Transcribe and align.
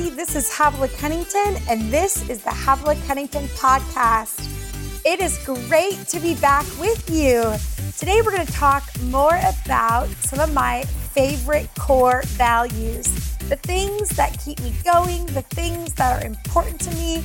everybody. 0.00 0.16
This 0.16 0.34
is 0.34 0.50
Havilah 0.50 0.88
Cunnington, 0.98 1.56
and 1.68 1.92
this 1.92 2.28
is 2.28 2.42
the 2.42 2.50
Havilah 2.50 2.96
Cunnington 3.06 3.44
podcast. 3.48 4.46
It 5.04 5.20
is 5.20 5.38
great 5.44 6.06
to 6.08 6.20
be 6.20 6.34
back 6.36 6.64
with 6.78 7.10
you. 7.10 7.54
Today, 7.98 8.22
we're 8.22 8.32
going 8.32 8.46
to 8.46 8.52
talk 8.52 8.84
more 9.04 9.38
about 9.56 10.08
some 10.20 10.40
of 10.40 10.52
my 10.54 10.84
favorite 11.14 11.68
core 11.78 12.22
values 12.26 13.26
the 13.48 13.56
things 13.56 14.10
that 14.10 14.38
keep 14.38 14.60
me 14.60 14.72
going, 14.84 15.26
the 15.26 15.42
things 15.42 15.92
that 15.94 16.22
are 16.22 16.24
important 16.24 16.80
to 16.80 16.90
me, 16.94 17.16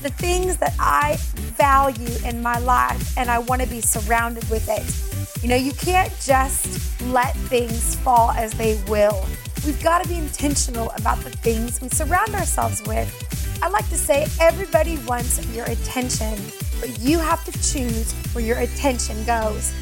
the 0.00 0.08
things 0.08 0.56
that 0.56 0.74
I 0.80 1.18
value 1.58 2.08
in 2.24 2.42
my 2.42 2.58
life, 2.60 3.18
and 3.18 3.30
I 3.30 3.38
want 3.38 3.60
to 3.60 3.68
be 3.68 3.82
surrounded 3.82 4.48
with 4.48 4.66
it. 4.70 5.42
You 5.42 5.50
know, 5.50 5.56
you 5.56 5.72
can't 5.72 6.10
just 6.22 7.02
let 7.08 7.36
things 7.52 7.96
fall 7.96 8.30
as 8.30 8.54
they 8.54 8.82
will. 8.88 9.26
We've 9.66 9.82
got 9.82 10.02
to 10.02 10.08
be 10.10 10.18
intentional 10.18 10.90
about 10.90 11.18
the 11.20 11.30
things 11.30 11.80
we 11.80 11.88
surround 11.88 12.34
ourselves 12.34 12.82
with. 12.86 13.58
I 13.62 13.68
like 13.68 13.88
to 13.88 13.96
say 13.96 14.26
everybody 14.38 14.98
wants 15.06 15.42
your 15.54 15.64
attention, 15.64 16.38
but 16.80 16.98
you 17.00 17.18
have 17.18 17.42
to 17.46 17.52
choose 17.52 18.12
where 18.34 18.44
your 18.44 18.58
attention 18.58 19.24
goes. 19.24 19.72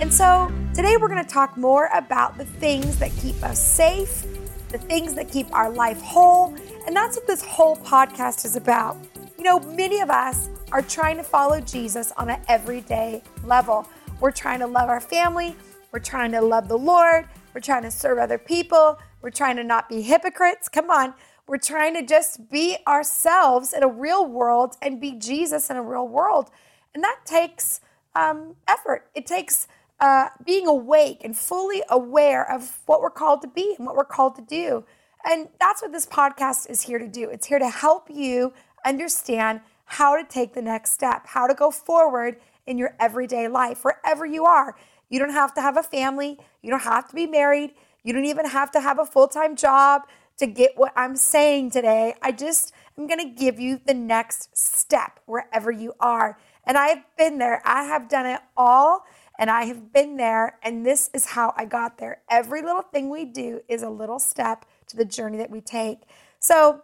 And 0.00 0.12
so 0.12 0.52
today 0.74 0.96
we're 0.96 1.06
going 1.06 1.24
to 1.24 1.30
talk 1.30 1.56
more 1.56 1.90
about 1.94 2.38
the 2.38 2.44
things 2.44 2.98
that 2.98 3.12
keep 3.18 3.40
us 3.44 3.64
safe, 3.64 4.26
the 4.70 4.78
things 4.78 5.14
that 5.14 5.30
keep 5.30 5.46
our 5.54 5.70
life 5.70 6.00
whole. 6.00 6.52
And 6.88 6.96
that's 6.96 7.16
what 7.16 7.28
this 7.28 7.42
whole 7.42 7.76
podcast 7.76 8.44
is 8.44 8.56
about. 8.56 8.96
You 9.38 9.44
know, 9.44 9.60
many 9.60 10.00
of 10.00 10.10
us 10.10 10.48
are 10.72 10.82
trying 10.82 11.16
to 11.18 11.22
follow 11.22 11.60
Jesus 11.60 12.10
on 12.16 12.30
an 12.30 12.40
everyday 12.48 13.22
level. 13.44 13.86
We're 14.18 14.32
trying 14.32 14.58
to 14.58 14.66
love 14.66 14.88
our 14.88 15.00
family, 15.00 15.54
we're 15.92 16.00
trying 16.00 16.32
to 16.32 16.40
love 16.40 16.66
the 16.66 16.78
Lord, 16.78 17.28
we're 17.54 17.60
trying 17.60 17.82
to 17.82 17.90
serve 17.92 18.18
other 18.18 18.38
people, 18.38 18.98
we're 19.22 19.30
trying 19.30 19.56
to 19.56 19.64
not 19.64 19.88
be 19.88 20.02
hypocrites. 20.02 20.68
Come 20.68 20.90
on. 20.90 21.14
We're 21.46 21.58
trying 21.58 21.94
to 21.94 22.06
just 22.06 22.48
be 22.48 22.76
ourselves 22.86 23.72
in 23.72 23.82
a 23.82 23.88
real 23.88 24.26
world 24.26 24.76
and 24.80 25.00
be 25.00 25.12
Jesus 25.12 25.68
in 25.68 25.76
a 25.76 25.82
real 25.82 26.06
world. 26.06 26.50
And 26.94 27.02
that 27.02 27.20
takes 27.24 27.80
um, 28.14 28.56
effort. 28.68 29.08
It 29.14 29.26
takes 29.26 29.66
uh, 30.00 30.28
being 30.44 30.66
awake 30.66 31.20
and 31.24 31.36
fully 31.36 31.82
aware 31.88 32.50
of 32.50 32.78
what 32.86 33.02
we're 33.02 33.10
called 33.10 33.42
to 33.42 33.48
be 33.48 33.74
and 33.76 33.86
what 33.86 33.96
we're 33.96 34.04
called 34.04 34.36
to 34.36 34.42
do. 34.42 34.84
And 35.24 35.48
that's 35.60 35.82
what 35.82 35.92
this 35.92 36.06
podcast 36.06 36.70
is 36.70 36.82
here 36.82 36.98
to 36.98 37.08
do. 37.08 37.28
It's 37.28 37.46
here 37.46 37.58
to 37.58 37.68
help 37.68 38.08
you 38.08 38.52
understand 38.84 39.60
how 39.84 40.16
to 40.16 40.26
take 40.26 40.54
the 40.54 40.62
next 40.62 40.92
step, 40.92 41.26
how 41.26 41.46
to 41.46 41.54
go 41.54 41.70
forward 41.70 42.36
in 42.66 42.78
your 42.78 42.94
everyday 42.98 43.48
life, 43.48 43.84
wherever 43.84 44.24
you 44.24 44.44
are. 44.44 44.76
You 45.08 45.18
don't 45.18 45.32
have 45.32 45.52
to 45.54 45.60
have 45.60 45.76
a 45.76 45.82
family, 45.82 46.38
you 46.62 46.70
don't 46.70 46.82
have 46.82 47.08
to 47.08 47.14
be 47.14 47.26
married, 47.26 47.72
you 48.02 48.12
don't 48.12 48.24
even 48.24 48.46
have 48.46 48.70
to 48.72 48.80
have 48.80 48.98
a 48.98 49.06
full 49.06 49.28
time 49.28 49.56
job 49.56 50.02
to 50.38 50.46
get 50.46 50.72
what 50.76 50.92
I'm 50.96 51.16
saying 51.16 51.70
today. 51.70 52.14
I 52.22 52.32
just 52.32 52.72
am 52.98 53.06
going 53.06 53.20
to 53.20 53.34
give 53.34 53.60
you 53.60 53.80
the 53.84 53.94
next 53.94 54.56
step 54.56 55.20
wherever 55.26 55.70
you 55.70 55.94
are. 56.00 56.38
And 56.64 56.78
I 56.78 56.88
have 56.88 57.04
been 57.18 57.38
there, 57.38 57.62
I 57.64 57.84
have 57.84 58.08
done 58.08 58.26
it 58.26 58.40
all, 58.56 59.04
and 59.38 59.50
I 59.50 59.64
have 59.64 59.92
been 59.92 60.16
there. 60.16 60.58
And 60.62 60.84
this 60.84 61.10
is 61.12 61.26
how 61.26 61.52
I 61.56 61.64
got 61.64 61.98
there. 61.98 62.22
Every 62.30 62.62
little 62.62 62.82
thing 62.82 63.10
we 63.10 63.24
do 63.24 63.60
is 63.68 63.82
a 63.82 63.90
little 63.90 64.18
step 64.18 64.64
to 64.88 64.96
the 64.96 65.04
journey 65.04 65.38
that 65.38 65.50
we 65.50 65.60
take. 65.60 66.00
So, 66.38 66.82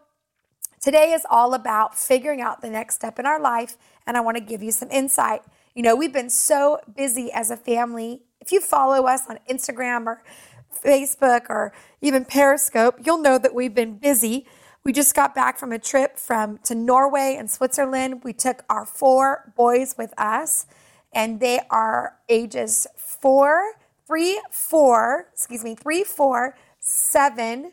Today 0.87 1.13
is 1.13 1.27
all 1.29 1.55
about 1.55 1.99
figuring 1.99 2.41
out 2.41 2.61
the 2.61 2.71
next 2.71 2.95
step 2.95 3.19
in 3.19 3.27
our 3.27 3.41
life, 3.41 3.77
and 4.07 4.17
I 4.17 4.21
want 4.21 4.37
to 4.37 4.41
give 4.41 4.63
you 4.63 4.71
some 4.71 4.89
insight. 4.91 5.43
You 5.75 5.83
know, 5.83 5.97
we've 5.97 6.13
been 6.13 6.31
so 6.31 6.79
busy 6.95 7.33
as 7.33 7.51
a 7.51 7.57
family. 7.57 8.23
If 8.41 8.53
you 8.53 8.61
follow 8.61 9.07
us 9.07 9.23
on 9.29 9.41
Instagram 9.51 10.07
or 10.07 10.23
Facebook 10.83 11.47
or 11.49 11.73
even 12.01 12.25
Periscope, 12.25 12.97
you'll 13.05 13.23
know 13.23 13.39
that 13.39 13.55
we've 13.55 13.75
been 13.75 13.99
busy. 13.99 14.47
We 14.85 14.93
just 14.93 15.15
got 15.15 15.35
back 15.35 15.59
from 15.59 15.73
a 15.73 15.79
trip 15.79 16.19
from 16.19 16.59
to 16.65 16.75
Norway 16.75 17.37
and 17.39 17.51
Switzerland. 17.51 18.23
We 18.23 18.33
took 18.33 18.65
our 18.71 18.87
four 18.87 19.53
boys 19.57 19.97
with 19.99 20.15
us, 20.17 20.67
and 21.13 21.41
they 21.41 21.61
are 21.71 22.17
ages 22.29 22.87
four, 22.97 23.73
three, 24.07 24.41
four, 24.51 25.29
excuse 25.33 25.65
me, 25.65 25.75
three, 25.75 26.05
four, 26.05 26.57
seven, 26.79 27.73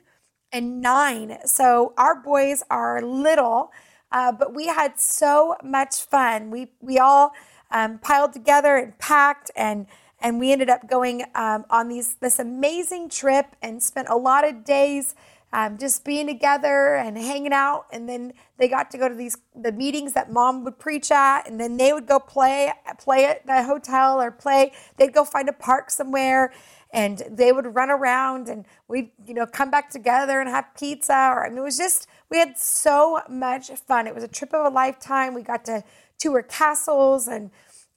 and 0.52 0.82
nine. 0.82 1.38
So 1.46 1.94
our 1.98 2.16
boys 2.16 2.64
are 2.70 3.02
little, 3.02 3.72
uh, 4.12 4.32
but 4.32 4.56
we 4.56 4.68
had 4.68 5.00
so 5.00 5.56
much 5.64 6.02
fun. 6.02 6.50
We 6.52 6.72
we 6.80 6.98
all 7.00 7.34
um, 7.72 8.00
piled 8.00 8.34
together 8.34 8.78
and 8.78 8.98
packed 9.00 9.52
and 9.56 9.88
and 10.24 10.40
we 10.40 10.54
ended 10.54 10.70
up 10.70 10.90
going 10.90 11.26
um, 11.36 11.66
on 11.70 11.90
these 11.90 12.16
this 12.16 12.40
amazing 12.40 13.10
trip 13.10 13.56
and 13.62 13.84
spent 13.84 14.08
a 14.10 14.16
lot 14.16 14.48
of 14.48 14.64
days 14.64 15.14
um, 15.52 15.78
just 15.78 16.04
being 16.04 16.26
together 16.26 16.96
and 16.96 17.16
hanging 17.16 17.54
out. 17.54 17.86
And 17.92 18.10
then 18.10 18.34
they 18.58 18.68
got 18.68 18.90
to 18.92 18.98
go 18.98 19.08
to 19.08 19.14
these 19.14 19.38
the 19.56 19.72
meetings 19.72 20.14
that 20.14 20.32
mom 20.32 20.64
would 20.64 20.80
preach 20.80 21.12
at 21.12 21.48
and 21.48 21.60
then 21.60 21.78
they 21.78 21.94
would 21.94 22.08
go 22.08 22.20
play 22.20 22.74
play 23.00 23.26
at 23.26 23.46
the 23.46 23.64
hotel 23.64 24.20
or 24.20 24.32
play. 24.32 24.72
They'd 24.98 25.14
go 25.14 25.26
find 25.26 25.50
a 25.50 25.54
park 25.54 25.92
somewhere 25.92 26.54
and 26.92 27.24
they 27.30 27.52
would 27.52 27.76
run 27.76 27.90
around 27.90 28.48
and 28.48 28.66
we'd 28.88 29.12
you 29.28 29.34
know 29.34 29.46
come 29.46 29.70
back 29.70 29.90
together 29.92 30.40
and 30.40 30.50
have 30.50 30.66
pizza. 30.78 31.14
Or 31.14 31.46
I 31.46 31.50
mean, 31.50 31.60
it 31.60 31.62
was 31.62 31.78
just 31.78 32.08
we 32.30 32.38
had 32.38 32.58
so 32.58 33.22
much 33.30 33.70
fun. 33.72 34.08
It 34.08 34.16
was 34.16 34.24
a 34.24 34.30
trip 34.30 34.54
of 34.54 34.66
a 34.66 34.70
lifetime. 34.70 35.34
We 35.34 35.44
got 35.44 35.66
to 35.66 35.84
tour 36.18 36.42
castles 36.42 37.28
and 37.28 37.52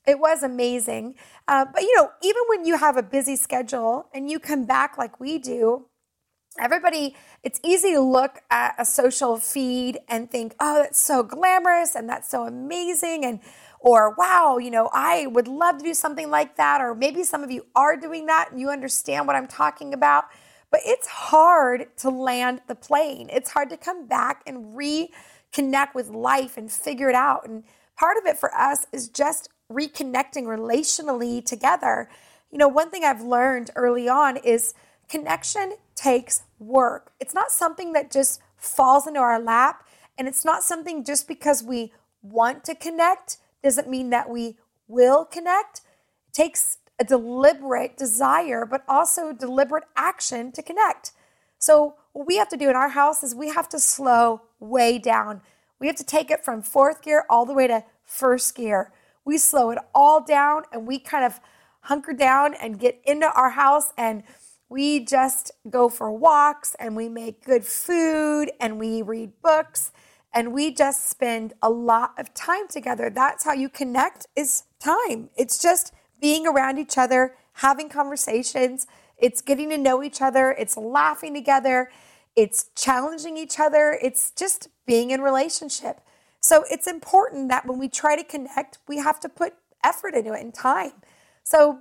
it 0.07 0.21
was 0.21 0.43
amazing. 0.43 1.15
Uh, 1.49 1.65
but 1.73 1.83
you 1.83 1.95
know, 1.97 2.11
even 2.23 2.43
when 2.49 2.65
you 2.65 2.77
have 2.77 2.97
a 2.97 3.03
busy 3.03 3.37
schedule 3.37 4.09
and 4.15 4.31
you 4.31 4.39
come 4.39 4.65
back 4.65 4.97
like 4.97 5.19
we 5.21 5.39
do, 5.39 5.87
everybody, 6.59 7.17
it's 7.43 7.61
easy 7.65 7.93
to 7.93 8.01
look 8.01 8.41
at 8.51 8.75
a 8.79 8.85
social 8.85 9.39
feed 9.39 9.99
and 10.09 10.31
think, 10.31 10.55
oh, 10.61 10.83
that's 10.83 11.01
so 11.01 11.23
glamorous 11.23 11.95
and 11.95 12.09
that's 12.09 12.31
so 12.31 12.47
amazing. 12.47 13.25
And, 13.25 13.41
or 13.81 14.15
wow, 14.17 14.59
you 14.59 14.71
know, 14.71 14.89
I 14.93 15.27
would 15.27 15.49
love 15.49 15.79
to 15.79 15.85
do 15.85 15.95
something 15.95 16.31
like 16.31 16.57
that. 16.57 16.81
Or 16.81 16.95
maybe 16.95 17.25
some 17.25 17.43
of 17.43 17.51
you 17.51 17.67
are 17.75 17.97
doing 17.97 18.27
that 18.27 18.51
and 18.51 18.61
you 18.61 18.71
understand 18.71 19.27
what 19.27 19.37
I'm 19.37 19.47
talking 19.47 19.93
about. 19.93 20.25
But 20.71 20.81
it's 20.85 21.07
hard 21.07 21.97
to 21.99 22.11
land 22.11 22.63
the 22.67 22.75
plane. 22.75 23.29
It's 23.31 23.51
hard 23.51 23.71
to 23.71 23.77
come 23.77 24.07
back 24.07 24.43
and 24.47 24.77
reconnect 24.77 25.95
with 25.95 26.09
life 26.09 26.57
and 26.57 26.71
figure 26.71 27.09
it 27.09 27.15
out. 27.15 27.47
And 27.47 27.65
part 27.97 28.17
of 28.17 28.27
it 28.27 28.37
for 28.37 28.55
us 28.55 28.87
is 28.93 29.09
just 29.09 29.49
reconnecting 29.71 30.45
relationally 30.45 31.45
together. 31.45 32.09
You 32.51 32.59
know, 32.59 32.69
one 32.69 32.91
thing 32.91 33.05
I've 33.05 33.23
learned 33.23 33.71
early 33.77 34.09
on 34.09 34.37
is 34.37 34.75
connection 35.09 35.75
takes 35.95 36.43
work. 36.59 37.13
It's 37.21 37.35
not 37.35 37.51
something 37.51 37.93
that 37.93 38.11
just 38.11 38.41
falls 38.57 39.07
into 39.07 39.21
our 39.21 39.41
lap, 39.41 39.85
and 40.19 40.29
it's 40.29 40.45
not 40.45 40.63
something 40.63 41.05
just 41.05 41.29
because 41.29 41.63
we 41.63 41.93
want 42.23 42.65
to 42.65 42.75
connect 42.75 43.39
doesn't 43.63 43.91
mean 43.91 44.11
that 44.11 44.31
we 44.31 44.57
will 44.87 45.25
connect. 45.25 45.81
It 46.29 46.33
takes 46.33 46.79
a 46.99 47.05
deliberate 47.05 47.97
desire, 47.97 48.65
but 48.65 48.85
also 48.89 49.33
deliberate 49.33 49.85
action 49.97 50.53
to 50.53 50.63
connect. 50.63 51.13
So, 51.59 51.97
what 52.13 52.27
we 52.27 52.37
have 52.37 52.49
to 52.51 52.57
do 52.57 52.71
in 52.71 52.77
our 52.77 52.91
house 52.91 53.23
is 53.23 53.35
we 53.35 53.49
have 53.49 53.69
to 53.71 53.81
slow 53.81 54.43
way 54.61 54.99
down. 54.99 55.43
We 55.79 55.89
have 55.89 55.97
to 55.97 56.05
take 56.05 56.31
it 56.31 56.45
from 56.45 56.63
fourth 56.63 57.03
gear 57.03 57.25
all 57.29 57.45
the 57.45 57.53
way 57.53 57.67
to 57.67 57.85
first 58.05 58.55
gear 58.55 58.93
we 59.27 59.37
slow 59.37 59.71
it 59.71 59.79
all 59.95 60.23
down 60.23 60.63
and 60.73 60.87
we 60.87 60.99
kind 60.99 61.25
of 61.25 61.41
hunker 61.81 62.15
down 62.15 62.55
and 62.55 62.79
get 62.79 63.01
into 63.05 63.31
our 63.33 63.51
house 63.51 63.93
and 63.99 64.23
we 64.69 65.05
just 65.05 65.51
go 65.69 65.89
for 65.89 66.11
walks 66.11 66.75
and 66.79 66.97
we 66.97 67.09
make 67.09 67.45
good 67.45 67.65
food 67.65 68.51
and 68.61 68.79
we 68.79 69.03
read 69.03 69.31
books 69.43 69.93
and 70.33 70.53
we 70.53 70.73
just 70.73 71.09
spend 71.09 71.55
a 71.63 71.71
lot 71.71 72.13
of 72.19 72.33
time 72.35 72.69
together. 72.69 73.11
That's 73.11 73.45
how 73.45 73.53
you 73.53 73.69
connect 73.69 74.27
is 74.37 74.65
time. 74.79 75.31
It's 75.37 75.61
just 75.61 75.93
being 76.21 76.47
around 76.47 76.79
each 76.79 76.97
other, 76.99 77.35
having 77.55 77.89
conversations, 77.89 78.87
it's 79.19 79.41
getting 79.41 79.71
to 79.71 79.79
know 79.79 80.03
each 80.03 80.21
other, 80.21 80.55
it's 80.59 80.77
laughing 80.77 81.35
together, 81.35 81.91
it's 82.35 82.71
challenging 82.77 83.37
each 83.37 83.59
other, 83.59 83.99
it's 84.03 84.31
just 84.31 84.69
being 84.87 85.11
in 85.11 85.21
relationship. 85.21 86.01
So 86.47 86.65
it's 86.71 86.87
important 86.87 87.49
that 87.49 87.67
when 87.67 87.77
we 87.77 87.89
try 87.89 88.15
to 88.15 88.23
connect, 88.23 88.79
we 88.87 88.99
have 88.99 89.19
to 89.19 89.29
put 89.29 89.55
effort 89.83 90.15
into 90.15 90.33
it 90.33 90.43
and 90.43 90.55
time. 90.55 90.93
So 91.43 91.81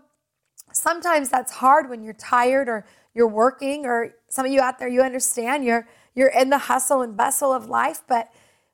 sometimes 0.73 1.29
that's 1.29 1.51
hard 1.51 1.87
when 1.87 2.01
you're 2.01 2.15
tired 2.15 2.67
or 2.67 2.83
you're 3.13 3.27
working 3.27 3.85
or 3.85 4.15
some 4.27 4.43
of 4.43 4.51
you 4.51 4.61
out 4.61 4.79
there 4.79 4.87
you 4.87 5.03
understand 5.03 5.63
you're 5.65 5.87
you're 6.15 6.31
in 6.31 6.49
the 6.49 6.57
hustle 6.57 7.03
and 7.03 7.15
bustle 7.15 7.53
of 7.53 7.67
life, 7.67 8.01
but 8.07 8.29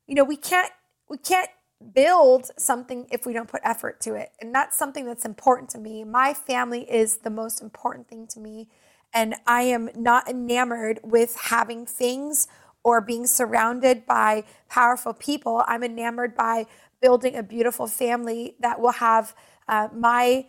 you 0.08 0.16
know, 0.16 0.24
we 0.24 0.38
can't 0.38 0.72
we 1.10 1.18
can't 1.18 1.50
build 1.94 2.52
something 2.58 3.06
if 3.12 3.26
we 3.26 3.34
don't 3.34 3.50
put 3.50 3.60
effort 3.62 4.00
to 4.00 4.14
it. 4.14 4.32
And 4.40 4.56
that's 4.56 4.78
something 4.78 5.06
that's 5.06 5.26
important 5.26 5.70
to 5.72 5.78
me. 5.78 6.06
My 6.06 6.34
family 6.34 6.90
is 6.90 7.18
the 7.18 7.30
most 7.30 7.62
important 7.62 8.08
thing 8.08 8.28
to 8.28 8.40
me. 8.40 8.70
And 9.14 9.36
I 9.46 9.64
am 9.64 9.90
not 9.94 10.30
enamored 10.30 11.02
with 11.04 11.36
having 11.36 11.86
things 11.86 12.48
or 12.84 13.02
being 13.02 13.28
surrounded 13.28 14.06
by 14.06 14.44
powerful 14.70 15.14
people. 15.14 15.64
I'm 15.68 15.84
enamored 15.84 16.36
by 16.36 16.66
building 17.02 17.36
a 17.36 17.44
beautiful 17.44 17.88
family 17.88 18.56
that 18.60 18.80
will 18.80 18.94
have 18.94 19.36
uh, 19.68 19.88
my 19.94 20.48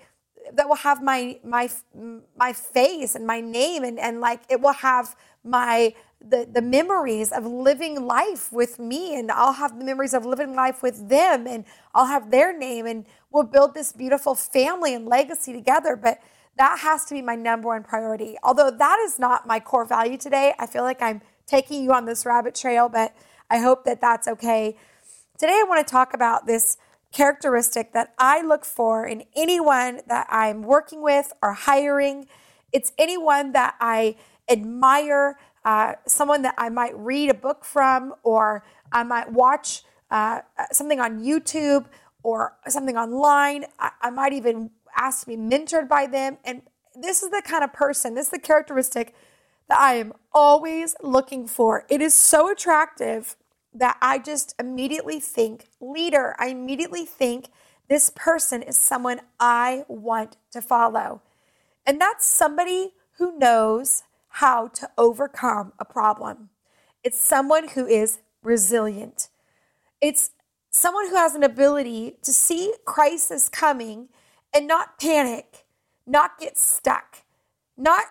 that 0.55 0.69
will 0.69 0.77
have 0.77 1.03
my 1.03 1.39
my 1.45 1.71
my 2.37 2.53
face 2.53 3.15
and 3.15 3.27
my 3.27 3.41
name 3.41 3.85
and 3.85 3.99
and 3.99 4.21
like 4.21 4.41
it 4.49 4.61
will 4.61 4.73
have 4.73 5.15
my 5.45 5.95
the, 6.29 6.49
the 6.53 6.63
memories 6.63 7.33
of 7.33 7.45
living 7.45 8.07
life 8.07 8.53
with 8.53 8.79
me, 8.79 9.19
and 9.19 9.31
I'll 9.31 9.55
have 9.55 9.79
the 9.79 9.85
memories 9.85 10.15
of 10.15 10.25
living 10.25 10.55
life 10.55 10.83
with 10.83 11.09
them, 11.09 11.49
and 11.49 11.65
I'll 11.97 12.07
have 12.07 12.31
their 12.31 12.57
name, 12.57 12.87
and 12.87 13.07
we'll 13.33 13.43
build 13.43 13.75
this 13.75 13.93
beautiful 13.93 14.37
family 14.37 14.95
and 14.95 15.07
legacy 15.07 15.53
together. 15.53 15.97
But 15.97 16.21
that 16.59 16.79
has 16.81 17.05
to 17.07 17.15
be 17.15 17.23
my 17.23 17.35
number 17.35 17.69
one 17.69 17.83
priority. 17.83 18.37
Although 18.43 18.71
that 18.71 18.99
is 19.01 19.19
not 19.19 19.47
my 19.47 19.59
core 19.59 19.85
value 19.85 20.17
today, 20.17 20.55
I 20.61 20.67
feel 20.67 20.83
like 20.83 21.03
I'm 21.03 21.23
taking 21.53 21.85
you 21.85 21.93
on 21.93 22.07
this 22.07 22.25
rabbit 22.25 22.55
trail, 22.55 22.89
but 22.89 23.15
I 23.51 23.59
hope 23.59 23.85
that 23.85 24.01
that's 24.01 24.27
okay. 24.27 24.75
Today, 25.37 25.53
I 25.53 25.65
want 25.69 25.87
to 25.87 25.91
talk 25.91 26.15
about 26.15 26.47
this 26.47 26.79
characteristic 27.13 27.93
that 27.93 28.15
I 28.19 28.41
look 28.41 28.65
for 28.65 29.07
in 29.07 29.25
anyone 29.37 30.01
that 30.07 30.27
I'm 30.31 30.63
working 30.63 31.03
with 31.03 31.31
or 31.43 31.53
hiring. 31.53 32.27
It's 32.73 32.93
anyone 32.97 33.53
that 33.53 33.75
I 33.81 34.17
admire, 34.49 35.39
uh, 35.63 35.97
someone 36.07 36.41
that 36.41 36.55
I 36.57 36.71
might 36.71 36.97
read 36.97 37.29
a 37.29 37.35
book 37.35 37.67
from, 37.67 38.15
or 38.23 38.65
I 38.91 39.03
might 39.03 39.31
watch 39.31 39.83
uh, 40.11 40.41
something 40.73 41.01
on 41.01 41.21
YouTube 41.21 41.85
or 42.23 42.57
something 42.67 42.97
online. 42.97 43.67
I, 43.79 43.91
I 44.01 44.11
might 44.11 44.33
even 44.33 44.71
ask 44.97 45.25
to 45.25 45.27
be 45.27 45.37
mentored 45.37 45.87
by 45.87 46.07
them. 46.07 46.39
And 46.47 46.63
this 46.95 47.23
is 47.23 47.31
the 47.31 47.43
kind 47.45 47.63
of 47.63 47.75
person, 47.75 48.15
this 48.15 48.27
is 48.27 48.33
the 48.33 48.39
characteristic 48.39 49.15
that 49.69 49.79
I 49.79 49.95
am 49.95 50.13
always 50.33 50.95
looking 51.03 51.47
for. 51.47 51.85
It 51.89 52.01
is 52.01 52.15
so 52.15 52.51
attractive 52.51 53.37
that 53.75 53.97
I 54.03 54.19
just 54.19 54.55
immediately 54.59 55.21
think 55.21 55.69
leader. 55.81 56.35
I 56.39 56.49
immediately 56.49 57.05
think 57.07 57.49
this 57.89 58.11
person 58.15 58.63
is 58.63 58.77
someone 58.77 59.21
I 59.41 59.85
want 59.89 60.37
to 60.53 60.63
follow. 60.63 61.23
And 61.87 62.01
that's 62.01 62.27
somebody 62.27 62.95
who 63.19 63.39
knows 63.39 64.05
how 64.29 64.69
to 64.69 64.91
overcome 64.97 65.73
a 65.79 65.85
problem. 65.85 66.51
It's 67.05 67.21
someone 67.21 67.69
who 67.69 67.87
is 67.87 68.21
resilient. 68.43 69.29
It's 70.01 70.31
someone 70.71 71.09
who 71.09 71.17
has 71.17 71.35
an 71.35 71.43
ability 71.43 72.17
to 72.23 72.33
see 72.33 72.75
crisis 72.85 73.49
coming 73.49 74.09
and 74.55 74.67
not 74.67 74.99
panic, 74.99 75.65
not 76.07 76.39
get 76.39 76.57
stuck, 76.57 77.19
not 77.77 78.05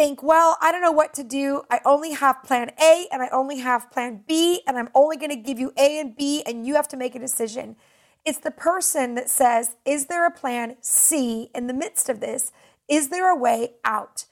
think, 0.00 0.22
well, 0.22 0.56
I 0.62 0.72
don't 0.72 0.80
know 0.80 0.92
what 0.92 1.12
to 1.12 1.22
do. 1.22 1.60
I 1.70 1.78
only 1.84 2.12
have 2.12 2.42
plan 2.42 2.70
A 2.82 3.06
and 3.12 3.20
I 3.20 3.28
only 3.28 3.58
have 3.58 3.90
plan 3.90 4.24
B, 4.26 4.62
and 4.66 4.78
I'm 4.78 4.88
only 4.94 5.18
going 5.18 5.28
to 5.28 5.36
give 5.36 5.58
you 5.58 5.74
A 5.76 6.00
and 6.00 6.16
B, 6.16 6.42
and 6.46 6.66
you 6.66 6.74
have 6.76 6.88
to 6.88 6.96
make 6.96 7.14
a 7.14 7.18
decision. 7.18 7.76
It's 8.24 8.38
the 8.38 8.50
person 8.50 9.14
that 9.16 9.28
says, 9.28 9.76
is 9.84 10.06
there 10.06 10.26
a 10.26 10.30
plan 10.30 10.76
C 10.80 11.50
in 11.54 11.66
the 11.66 11.74
midst 11.74 12.08
of 12.08 12.20
this? 12.20 12.50
Is 12.88 13.10
there 13.10 13.30
a 13.30 13.36
way 13.36 13.74
out? 13.84 14.24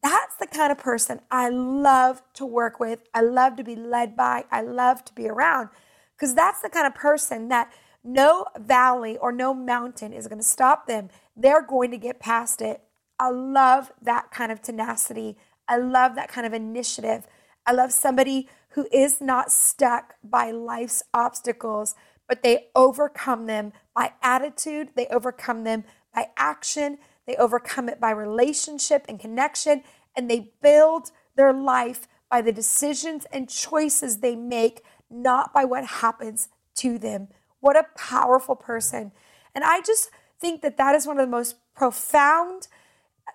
That's 0.00 0.36
the 0.36 0.46
kind 0.46 0.70
of 0.70 0.78
person 0.78 1.18
I 1.28 1.48
love 1.48 2.22
to 2.34 2.46
work 2.46 2.78
with. 2.78 3.00
I 3.12 3.22
love 3.22 3.56
to 3.56 3.64
be 3.64 3.74
led 3.74 4.16
by. 4.16 4.44
I 4.52 4.62
love 4.62 5.04
to 5.06 5.12
be 5.12 5.26
around 5.26 5.70
because 6.14 6.36
that's 6.36 6.62
the 6.62 6.70
kind 6.70 6.86
of 6.86 6.94
person 6.94 7.48
that 7.48 7.72
no 8.04 8.46
valley 8.56 9.16
or 9.16 9.32
no 9.32 9.52
mountain 9.52 10.12
is 10.12 10.28
going 10.28 10.38
to 10.38 10.46
stop 10.46 10.86
them. 10.86 11.08
They're 11.36 11.66
going 11.66 11.90
to 11.90 11.98
get 11.98 12.20
past 12.20 12.62
it. 12.62 12.80
I 13.18 13.30
love 13.30 13.92
that 14.02 14.30
kind 14.30 14.52
of 14.52 14.62
tenacity. 14.62 15.36
I 15.68 15.78
love 15.78 16.14
that 16.14 16.28
kind 16.28 16.46
of 16.46 16.52
initiative. 16.52 17.26
I 17.66 17.72
love 17.72 17.92
somebody 17.92 18.48
who 18.70 18.86
is 18.92 19.20
not 19.20 19.50
stuck 19.50 20.14
by 20.22 20.50
life's 20.50 21.02
obstacles, 21.12 21.94
but 22.28 22.42
they 22.42 22.68
overcome 22.74 23.46
them 23.46 23.72
by 23.94 24.12
attitude, 24.22 24.90
they 24.94 25.06
overcome 25.08 25.64
them 25.64 25.84
by 26.14 26.28
action, 26.36 26.98
they 27.26 27.36
overcome 27.36 27.88
it 27.88 28.00
by 28.00 28.10
relationship 28.10 29.04
and 29.08 29.18
connection, 29.18 29.82
and 30.14 30.30
they 30.30 30.52
build 30.62 31.10
their 31.36 31.52
life 31.52 32.06
by 32.30 32.40
the 32.40 32.52
decisions 32.52 33.26
and 33.32 33.48
choices 33.48 34.18
they 34.18 34.36
make, 34.36 34.82
not 35.10 35.52
by 35.52 35.64
what 35.64 35.84
happens 35.84 36.48
to 36.74 36.98
them. 36.98 37.28
What 37.60 37.76
a 37.76 37.86
powerful 37.96 38.56
person. 38.56 39.12
And 39.54 39.64
I 39.64 39.80
just 39.80 40.10
think 40.40 40.62
that 40.62 40.76
that 40.76 40.94
is 40.94 41.06
one 41.06 41.18
of 41.18 41.26
the 41.26 41.30
most 41.30 41.56
profound 41.74 42.68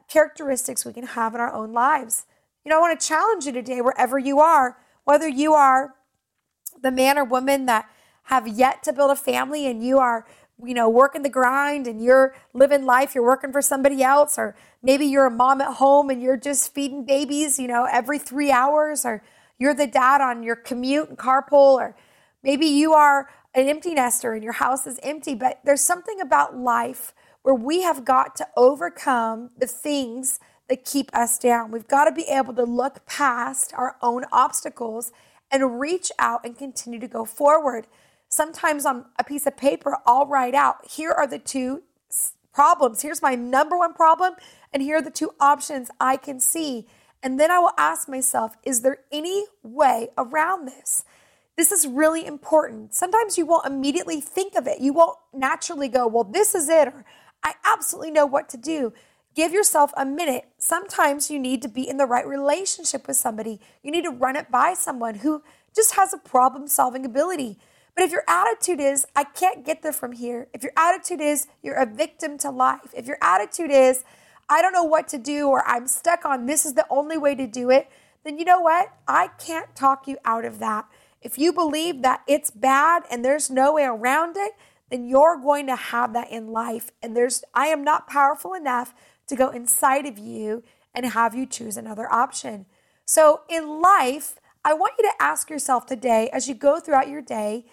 characteristics 0.08 0.86
we 0.86 0.94
can 0.94 1.06
have 1.06 1.34
in 1.36 1.42
our 1.42 1.54
own 1.54 1.74
lives. 1.74 2.26
You 2.66 2.70
know, 2.70 2.78
I 2.78 2.82
want 2.82 3.00
to 3.00 3.08
challenge 3.08 3.46
you 3.46 3.52
today, 3.52 3.82
wherever 3.82 4.20
you 4.20 4.40
are, 4.40 4.78
whether 5.04 5.28
you 5.28 5.54
are 5.54 5.96
the 6.82 6.92
man 6.92 7.18
or 7.18 7.24
woman 7.24 7.66
that 7.66 7.90
have 8.24 8.48
yet 8.48 8.84
to 8.84 8.94
build 8.94 9.12
a 9.12 9.16
family 9.16 9.68
and 9.68 9.84
you 9.84 9.98
are 9.98 10.26
you 10.64 10.74
know, 10.74 10.90
working 10.90 11.24
the 11.24 11.30
grind 11.30 11.88
and 11.88 12.04
you're 12.04 12.36
living 12.54 12.86
life, 12.86 13.16
you're 13.16 13.24
working 13.24 13.52
for 13.52 13.62
somebody 13.62 14.04
else, 14.04 14.38
or 14.38 14.56
maybe 14.84 15.06
you're 15.06 15.26
a 15.26 15.32
mom 15.32 15.62
at 15.62 15.76
home 15.76 16.10
and 16.10 16.22
you're 16.22 16.38
just 16.38 16.74
feeding 16.74 17.06
babies, 17.06 17.60
you 17.60 17.68
know, 17.68 17.88
every 17.92 18.20
three 18.20 18.52
hours, 18.52 19.06
or 19.06 19.24
you're 19.58 19.74
the 19.74 19.88
dad 19.88 20.22
on 20.22 20.44
your 20.44 20.56
commute 20.56 21.10
and 21.10 21.18
carpool, 21.18 21.80
or 21.80 21.96
maybe 22.44 22.66
you 22.66 22.94
are 22.94 23.30
an 23.54 23.68
empty 23.68 23.94
nester 23.94 24.34
and 24.34 24.44
your 24.44 24.54
house 24.54 24.86
is 24.88 25.00
empty. 25.04 25.36
But 25.36 25.60
there's 25.64 25.84
something 25.84 26.22
about 26.22 26.56
life 26.56 27.14
where 27.44 27.56
we 27.56 27.82
have 27.82 28.06
got 28.06 28.36
to 28.36 28.48
overcome 28.56 29.50
the 29.58 29.68
things 29.68 30.40
that 30.70 30.86
keep 30.86 31.14
us 31.14 31.38
down. 31.38 31.72
We've 31.72 31.88
got 31.88 32.06
to 32.06 32.12
be 32.12 32.24
able 32.24 32.54
to 32.54 32.64
look 32.64 33.06
past 33.06 33.74
our 33.76 33.98
own 34.02 34.26
obstacles 34.32 35.12
and 35.52 35.80
reach 35.80 36.12
out 36.18 36.46
and 36.46 36.58
continue 36.58 37.00
to 37.00 37.08
go 37.08 37.26
forward. 37.26 37.88
Sometimes 38.30 38.86
on 38.86 39.06
a 39.20 39.24
piece 39.24 39.46
of 39.46 39.58
paper, 39.58 39.98
I'll 40.06 40.26
write 40.26 40.56
out 40.56 40.90
here 40.90 41.12
are 41.12 41.28
the 41.28 41.40
two 41.40 41.84
problems. 42.54 43.02
Here's 43.02 43.22
my 43.22 43.36
number 43.36 43.78
one 43.78 43.94
problem, 43.94 44.36
and 44.72 44.82
here 44.82 44.98
are 44.98 45.02
the 45.02 45.12
two 45.12 45.32
options 45.40 45.90
I 46.00 46.16
can 46.18 46.40
see. 46.40 46.88
And 47.24 47.40
then 47.40 47.52
I 47.52 47.60
will 47.60 47.74
ask 47.78 48.08
myself, 48.08 48.56
is 48.64 48.82
there 48.82 49.00
any 49.12 49.46
way 49.64 50.10
around 50.18 50.68
this? 50.68 51.04
This 51.58 51.72
is 51.72 51.86
really 51.86 52.26
important. 52.26 52.94
Sometimes 52.94 53.38
you 53.38 53.46
won't 53.46 53.66
immediately 53.66 54.22
think 54.22 54.56
of 54.56 54.68
it. 54.68 54.80
You 54.80 54.94
won't 54.94 55.18
naturally 55.34 55.90
go, 55.90 56.08
well, 56.08 56.24
this 56.24 56.56
is 56.56 56.70
it, 56.70 56.88
or 56.88 57.06
I 57.44 57.54
absolutely 57.66 58.12
know 58.12 58.26
what 58.26 58.50
to 58.50 58.58
do. 58.58 58.94
Give 59.34 59.54
yourself 59.54 59.92
a 59.96 60.06
minute. 60.06 60.50
Sometimes 60.58 61.32
you 61.32 61.40
need 61.40 61.62
to 61.62 61.70
be 61.70 61.88
in 61.88 61.98
the 61.98 62.06
right 62.06 62.28
relationship 62.28 63.08
with 63.08 63.16
somebody. 63.16 63.62
You 63.82 63.92
need 63.92 64.04
to 64.04 64.12
run 64.12 64.36
it 64.36 64.52
by 64.52 64.74
someone 64.74 65.16
who 65.16 65.42
just 65.74 65.96
has 65.96 66.14
a 66.14 66.18
problem 66.18 66.68
solving 66.68 67.06
ability. 67.06 67.58
But 67.96 68.04
if 68.04 68.12
your 68.12 68.24
attitude 68.28 68.80
is, 68.80 69.06
I 69.16 69.24
can't 69.24 69.66
get 69.66 69.82
there 69.82 69.94
from 69.94 70.14
here, 70.14 70.48
if 70.54 70.64
your 70.64 70.72
attitude 70.78 71.22
is, 71.22 71.48
you're 71.62 71.82
a 71.82 71.86
victim 71.86 72.38
to 72.40 72.50
life, 72.50 72.94
if 72.96 73.06
your 73.06 73.18
attitude 73.22 73.72
is, 73.72 74.04
I 74.50 74.62
don't 74.62 74.74
know 74.74 74.84
what 74.84 75.08
to 75.10 75.18
do, 75.18 75.48
or 75.48 75.66
I'm 75.66 75.88
stuck 75.88 76.26
on 76.26 76.46
this 76.46 76.66
is 76.66 76.74
the 76.74 76.86
only 76.90 77.18
way 77.18 77.36
to 77.36 77.48
do 77.48 77.70
it, 77.70 77.90
then 78.24 78.38
you 78.38 78.46
know 78.46 78.60
what? 78.60 78.94
I 79.08 79.28
can't 79.28 79.74
talk 79.76 80.08
you 80.08 80.18
out 80.26 80.46
of 80.46 80.60
that. 80.60 80.86
If 81.22 81.38
you 81.38 81.54
believe 81.54 82.02
that 82.02 82.22
it's 82.28 82.52
bad 82.52 83.04
and 83.10 83.24
there's 83.24 83.50
no 83.50 83.74
way 83.74 83.84
around 83.84 84.36
it, 84.38 84.54
then 84.92 85.08
you're 85.08 85.38
going 85.38 85.68
to 85.68 85.76
have 85.76 86.14
that 86.14 86.32
in 86.32 86.52
life. 86.52 86.92
And 87.02 87.16
there's, 87.16 87.44
I 87.54 87.68
am 87.68 87.84
not 87.84 88.08
powerful 88.08 88.54
enough 88.54 88.94
to 89.28 89.36
go 89.36 89.50
inside 89.50 90.06
of 90.06 90.20
you 90.20 90.64
and 90.94 91.06
have 91.06 91.34
you 91.34 91.46
choose 91.46 91.78
another 91.78 92.12
option. 92.12 92.66
So 93.06 93.42
in 93.50 93.82
life, 93.82 94.36
I 94.64 94.74
want 94.74 94.94
you 95.00 95.10
to 95.10 95.24
ask 95.24 95.50
yourself 95.50 95.86
today 95.86 96.30
as 96.32 96.48
you 96.48 96.54
go 96.54 96.80
throughout 96.80 97.08
your 97.08 97.22
day, 97.22 97.66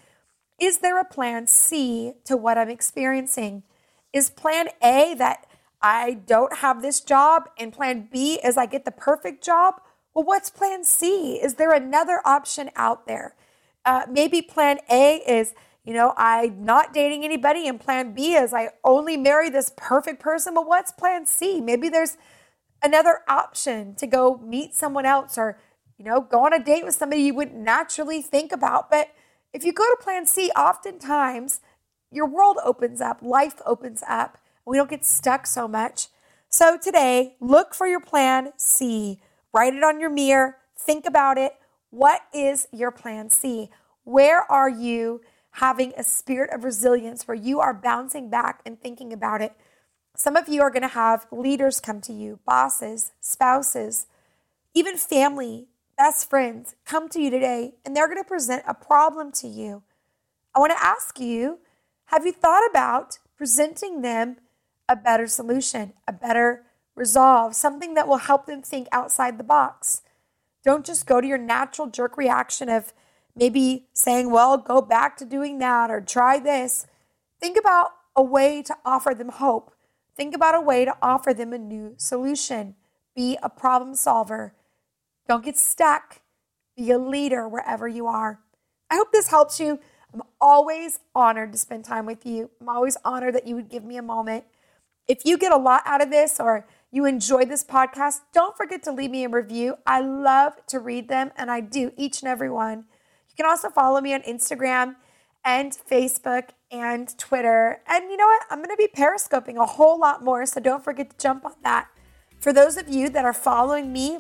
is 0.60 0.78
there 0.78 0.98
a 0.98 1.04
plan 1.04 1.46
C 1.46 2.14
to 2.24 2.36
what 2.36 2.56
I'm 2.56 2.70
experiencing? 2.70 3.64
Is 4.12 4.30
plan 4.30 4.68
A 4.82 5.14
that 5.18 5.46
I 5.82 6.14
don't 6.14 6.58
have 6.58 6.82
this 6.82 7.00
job 7.00 7.48
and 7.58 7.72
plan 7.72 8.08
B 8.10 8.40
is 8.42 8.56
I 8.56 8.66
get 8.66 8.84
the 8.84 8.90
perfect 8.90 9.44
job? 9.44 9.80
Well, 10.14 10.24
what's 10.24 10.50
plan 10.50 10.84
C? 10.84 11.34
Is 11.34 11.54
there 11.54 11.72
another 11.72 12.20
option 12.24 12.70
out 12.74 13.06
there? 13.06 13.34
Uh, 13.84 14.06
maybe 14.10 14.42
plan 14.42 14.78
A 14.90 15.16
is, 15.26 15.54
you 15.88 15.94
know, 15.94 16.12
I'm 16.18 16.66
not 16.66 16.92
dating 16.92 17.24
anybody, 17.24 17.66
and 17.66 17.80
plan 17.80 18.12
B 18.12 18.34
is 18.34 18.52
I 18.52 18.68
only 18.84 19.16
marry 19.16 19.48
this 19.48 19.72
perfect 19.74 20.20
person. 20.20 20.52
But 20.52 20.68
what's 20.68 20.92
plan 20.92 21.24
C? 21.24 21.62
Maybe 21.62 21.88
there's 21.88 22.18
another 22.82 23.20
option 23.26 23.94
to 23.94 24.06
go 24.06 24.36
meet 24.36 24.74
someone 24.74 25.06
else 25.06 25.38
or, 25.38 25.58
you 25.96 26.04
know, 26.04 26.20
go 26.20 26.44
on 26.44 26.52
a 26.52 26.62
date 26.62 26.84
with 26.84 26.94
somebody 26.94 27.22
you 27.22 27.32
wouldn't 27.32 27.56
naturally 27.56 28.20
think 28.20 28.52
about. 28.52 28.90
But 28.90 29.14
if 29.54 29.64
you 29.64 29.72
go 29.72 29.82
to 29.84 29.96
plan 29.98 30.26
C, 30.26 30.50
oftentimes 30.50 31.62
your 32.10 32.28
world 32.28 32.58
opens 32.62 33.00
up, 33.00 33.22
life 33.22 33.62
opens 33.64 34.02
up. 34.06 34.34
and 34.66 34.72
We 34.72 34.76
don't 34.76 34.90
get 34.90 35.06
stuck 35.06 35.46
so 35.46 35.66
much. 35.66 36.08
So 36.50 36.76
today, 36.76 37.36
look 37.40 37.72
for 37.74 37.86
your 37.86 38.00
plan 38.00 38.52
C. 38.58 39.22
Write 39.54 39.72
it 39.72 39.82
on 39.82 40.00
your 40.00 40.10
mirror, 40.10 40.58
think 40.78 41.06
about 41.06 41.38
it. 41.38 41.54
What 41.88 42.20
is 42.34 42.68
your 42.74 42.90
plan 42.90 43.30
C? 43.30 43.70
Where 44.04 44.42
are 44.52 44.68
you 44.68 45.22
having 45.52 45.92
a 45.96 46.04
spirit 46.04 46.50
of 46.52 46.64
resilience 46.64 47.26
where 47.26 47.36
you 47.36 47.60
are 47.60 47.74
bouncing 47.74 48.30
back 48.30 48.60
and 48.64 48.80
thinking 48.80 49.12
about 49.12 49.42
it? 49.42 49.52
Some 50.16 50.36
of 50.36 50.48
you 50.48 50.62
are 50.62 50.70
going 50.70 50.82
to 50.82 50.88
have 50.88 51.26
leaders 51.30 51.80
come 51.80 52.00
to 52.02 52.12
you, 52.12 52.40
bosses, 52.44 53.12
spouses, 53.20 54.06
even 54.74 54.96
family 54.96 55.68
best 55.96 56.30
friends 56.30 56.76
come 56.86 57.08
to 57.08 57.20
you 57.20 57.28
today 57.28 57.74
and 57.84 57.94
they're 57.94 58.06
going 58.06 58.22
to 58.22 58.24
present 58.24 58.62
a 58.66 58.74
problem 58.74 59.32
to 59.32 59.48
you. 59.48 59.82
I 60.54 60.60
want 60.60 60.72
to 60.72 60.84
ask 60.84 61.18
you 61.18 61.58
have 62.06 62.24
you 62.24 62.32
thought 62.32 62.62
about 62.70 63.18
presenting 63.36 64.00
them 64.00 64.36
a 64.88 64.96
better 64.96 65.26
solution, 65.26 65.92
a 66.06 66.12
better 66.12 66.62
resolve, 66.94 67.54
something 67.54 67.94
that 67.94 68.08
will 68.08 68.16
help 68.16 68.46
them 68.46 68.62
think 68.62 68.88
outside 68.92 69.36
the 69.36 69.44
box? 69.44 70.02
Don't 70.64 70.86
just 70.86 71.06
go 71.06 71.20
to 71.20 71.26
your 71.26 71.38
natural 71.38 71.88
jerk 71.88 72.16
reaction 72.16 72.68
of 72.68 72.92
maybe 73.38 73.86
saying, 73.92 74.30
well, 74.30 74.58
go 74.58 74.82
back 74.82 75.16
to 75.18 75.24
doing 75.24 75.58
that 75.58 75.90
or 75.90 76.00
try 76.00 76.38
this. 76.38 76.86
Think 77.40 77.56
about 77.56 77.90
a 78.16 78.22
way 78.22 78.62
to 78.62 78.76
offer 78.84 79.14
them 79.14 79.28
hope. 79.28 79.72
Think 80.16 80.34
about 80.34 80.56
a 80.56 80.60
way 80.60 80.84
to 80.84 80.96
offer 81.00 81.32
them 81.32 81.52
a 81.52 81.58
new 81.58 81.94
solution. 81.96 82.74
Be 83.14 83.38
a 83.42 83.48
problem 83.48 83.94
solver. 83.94 84.54
Don't 85.28 85.44
get 85.44 85.56
stuck. 85.56 86.20
Be 86.76 86.90
a 86.90 86.98
leader 86.98 87.48
wherever 87.48 87.86
you 87.86 88.06
are. 88.06 88.40
I 88.90 88.96
hope 88.96 89.12
this 89.12 89.28
helps 89.28 89.60
you. 89.60 89.78
I'm 90.12 90.22
always 90.40 90.98
honored 91.14 91.52
to 91.52 91.58
spend 91.58 91.84
time 91.84 92.06
with 92.06 92.26
you. 92.26 92.50
I'm 92.60 92.68
always 92.68 92.96
honored 93.04 93.34
that 93.34 93.46
you 93.46 93.54
would 93.54 93.68
give 93.68 93.84
me 93.84 93.96
a 93.96 94.02
moment. 94.02 94.44
If 95.06 95.24
you 95.24 95.38
get 95.38 95.52
a 95.52 95.56
lot 95.56 95.82
out 95.84 96.02
of 96.02 96.10
this 96.10 96.40
or 96.40 96.66
you 96.90 97.04
enjoyed 97.04 97.48
this 97.48 97.62
podcast, 97.62 98.20
don't 98.32 98.56
forget 98.56 98.82
to 98.84 98.92
leave 98.92 99.10
me 99.10 99.24
a 99.24 99.28
review. 99.28 99.76
I 99.86 100.00
love 100.00 100.54
to 100.68 100.80
read 100.80 101.08
them, 101.08 101.30
and 101.36 101.50
I 101.50 101.60
do 101.60 101.92
each 101.96 102.22
and 102.22 102.28
every 102.28 102.50
one. 102.50 102.86
You 103.38 103.44
can 103.44 103.50
also 103.52 103.70
follow 103.70 104.00
me 104.00 104.14
on 104.14 104.22
Instagram 104.22 104.96
and 105.44 105.70
Facebook 105.70 106.48
and 106.72 107.16
Twitter. 107.18 107.80
And 107.86 108.10
you 108.10 108.16
know 108.16 108.26
what? 108.26 108.42
I'm 108.50 108.58
going 108.58 108.70
to 108.70 108.76
be 108.76 108.88
periscoping 108.88 109.56
a 109.56 109.64
whole 109.64 109.96
lot 109.96 110.24
more, 110.24 110.44
so 110.44 110.58
don't 110.58 110.82
forget 110.82 111.10
to 111.10 111.16
jump 111.18 111.44
on 111.44 111.52
that. 111.62 111.86
For 112.40 112.52
those 112.52 112.76
of 112.76 112.88
you 112.88 113.08
that 113.10 113.24
are 113.24 113.32
following 113.32 113.92
me, 113.92 114.18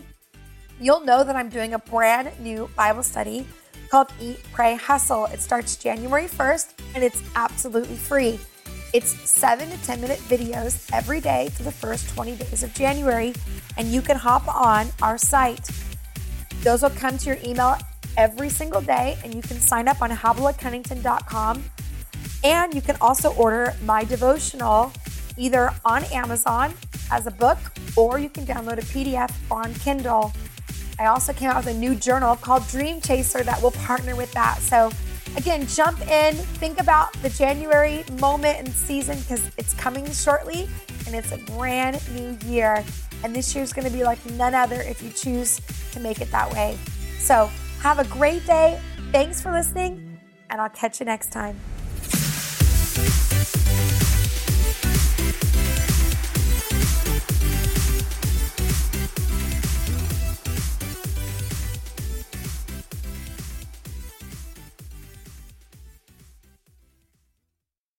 you'll 0.80 1.00
know 1.00 1.24
that 1.24 1.34
I'm 1.34 1.48
doing 1.48 1.74
a 1.74 1.80
brand 1.80 2.30
new 2.38 2.70
Bible 2.76 3.02
study 3.02 3.44
called 3.90 4.12
Eat, 4.20 4.38
Pray, 4.52 4.76
Hustle. 4.76 5.26
It 5.26 5.40
starts 5.40 5.74
January 5.74 6.28
1st 6.28 6.74
and 6.94 7.02
it's 7.02 7.20
absolutely 7.34 7.96
free. 7.96 8.38
It's 8.94 9.10
seven 9.28 9.68
to 9.68 9.76
10 9.82 10.00
minute 10.00 10.20
videos 10.20 10.88
every 10.92 11.20
day 11.20 11.48
for 11.54 11.64
the 11.64 11.72
first 11.72 12.08
20 12.14 12.36
days 12.36 12.62
of 12.62 12.72
January, 12.72 13.34
and 13.76 13.88
you 13.88 14.00
can 14.00 14.16
hop 14.16 14.46
on 14.46 14.86
our 15.02 15.18
site. 15.18 15.68
Those 16.62 16.82
will 16.82 16.90
come 16.90 17.18
to 17.18 17.26
your 17.26 17.38
email 17.44 17.76
every 18.18 18.50
single 18.50 18.82
day, 18.82 19.16
and 19.24 19.34
you 19.34 19.40
can 19.40 19.58
sign 19.58 19.88
up 19.88 20.02
on 20.02 20.10
havilahcunnington.com. 20.10 21.64
And 22.44 22.74
you 22.74 22.82
can 22.82 22.96
also 23.00 23.32
order 23.34 23.74
my 23.84 24.04
devotional 24.04 24.92
either 25.38 25.70
on 25.84 26.04
Amazon 26.12 26.74
as 27.10 27.26
a 27.26 27.30
book 27.30 27.58
or 27.96 28.18
you 28.18 28.28
can 28.28 28.44
download 28.44 28.78
a 28.78 28.82
PDF 28.82 29.32
on 29.50 29.72
Kindle. 29.74 30.32
I 30.98 31.06
also 31.06 31.32
came 31.32 31.48
out 31.48 31.64
with 31.64 31.74
a 31.74 31.78
new 31.78 31.94
journal 31.94 32.36
called 32.36 32.66
Dream 32.68 33.00
Chaser 33.00 33.42
that 33.44 33.62
will 33.62 33.70
partner 33.70 34.14
with 34.14 34.30
that. 34.32 34.58
So 34.58 34.90
Again, 35.36 35.66
jump 35.66 36.00
in, 36.08 36.34
think 36.34 36.80
about 36.80 37.12
the 37.22 37.28
January 37.28 38.04
moment 38.18 38.58
and 38.58 38.68
season 38.68 39.18
because 39.20 39.50
it's 39.56 39.74
coming 39.74 40.10
shortly 40.10 40.68
and 41.06 41.14
it's 41.14 41.32
a 41.32 41.38
brand 41.38 42.00
new 42.14 42.36
year. 42.48 42.84
And 43.22 43.34
this 43.36 43.54
year 43.54 43.62
is 43.62 43.72
going 43.72 43.86
to 43.86 43.92
be 43.92 44.04
like 44.04 44.24
none 44.30 44.54
other 44.54 44.80
if 44.80 45.02
you 45.02 45.10
choose 45.10 45.60
to 45.92 46.00
make 46.00 46.20
it 46.20 46.30
that 46.32 46.50
way. 46.52 46.76
So, 47.18 47.50
have 47.80 47.98
a 47.98 48.04
great 48.04 48.46
day. 48.46 48.80
Thanks 49.12 49.40
for 49.40 49.50
listening, 49.52 50.18
and 50.50 50.60
I'll 50.60 50.68
catch 50.70 51.00
you 51.00 51.06
next 51.06 51.32
time. 51.32 51.58